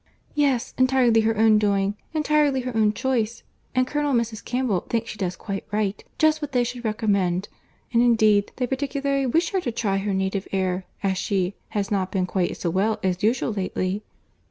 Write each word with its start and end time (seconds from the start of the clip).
"Yes—entirely 0.33 1.21
her 1.21 1.37
own 1.37 1.59
doing, 1.59 1.93
entirely 2.11 2.61
her 2.61 2.75
own 2.75 2.91
choice; 2.91 3.43
and 3.75 3.85
Colonel 3.85 4.09
and 4.09 4.19
Mrs. 4.19 4.43
Campbell 4.43 4.87
think 4.89 5.05
she 5.05 5.19
does 5.19 5.35
quite 5.35 5.63
right, 5.71 6.03
just 6.17 6.41
what 6.41 6.53
they 6.53 6.63
should 6.63 6.83
recommend; 6.83 7.49
and 7.93 8.01
indeed 8.01 8.51
they 8.55 8.65
particularly 8.65 9.27
wish 9.27 9.51
her 9.51 9.61
to 9.61 9.71
try 9.71 9.97
her 9.97 10.15
native 10.15 10.47
air, 10.51 10.85
as 11.03 11.19
she 11.19 11.53
has 11.77 11.91
not 11.91 12.11
been 12.11 12.25
quite 12.25 12.57
so 12.57 12.71
well 12.71 12.99
as 13.03 13.21
usual 13.21 13.53
lately." 13.53 14.01